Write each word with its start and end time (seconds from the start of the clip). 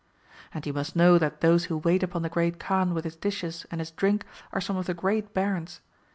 ^] 0.01 0.03
And 0.51 0.65
you 0.65 0.73
must 0.73 0.95
know 0.95 1.19
that 1.19 1.41
those 1.41 1.65
who 1.65 1.77
wait 1.77 2.01
upon 2.01 2.23
the 2.23 2.29
Great 2.29 2.57
Kaan 2.59 2.95
with 2.95 3.03
his 3.03 3.15
dishes 3.15 3.67
and 3.69 3.79
his 3.79 3.91
drink 3.91 4.25
are 4.51 4.59
some 4.59 4.75
of 4.75 4.87
the 4.87 4.95
great 4.95 5.31
Barons. 5.35 5.79